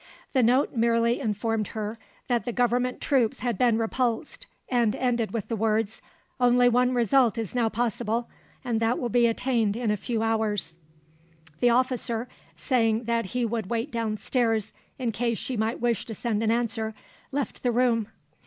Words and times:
The 0.33 0.41
note 0.41 0.75
merely 0.75 1.19
informed 1.19 1.67
her 1.77 1.99
that 2.27 2.43
the 2.43 2.51
Government 2.51 2.99
troops 3.01 3.41
had 3.41 3.55
been 3.55 3.77
repulsed 3.77 4.47
and 4.67 4.95
ended 4.95 5.29
with 5.29 5.47
the 5.47 5.55
words: 5.55 6.01
Only 6.39 6.67
one 6.67 6.95
result 6.95 7.37
is 7.37 7.53
now 7.53 7.69
possible, 7.69 8.27
and 8.65 8.79
that 8.79 8.97
will 8.97 9.09
be 9.09 9.27
attained 9.27 9.75
in 9.77 9.91
a 9.91 9.95
few 9.95 10.23
hours. 10.23 10.77
The 11.59 11.69
officer, 11.69 12.27
saying 12.57 13.03
that 13.03 13.25
he 13.25 13.45
would 13.45 13.67
wait 13.69 13.91
down 13.91 14.17
stairs 14.17 14.73
in 14.97 15.11
case 15.11 15.37
she 15.37 15.55
might 15.55 15.79
wish 15.79 16.07
to 16.07 16.15
send 16.15 16.41
an 16.41 16.49
answer, 16.49 16.95
left 17.31 17.61
the 17.61 17.71
room. 17.71 18.07